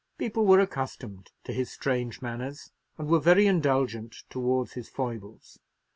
People 0.17 0.47
were 0.47 0.59
accustomed 0.59 1.29
to 1.43 1.53
his 1.53 1.71
strange 1.71 2.23
manners, 2.23 2.71
and 2.97 3.07
were 3.07 3.19
very 3.19 3.45
indulgent 3.45 4.23
towards 4.31 4.73
his 4.73 4.89
foibles. 4.89 5.59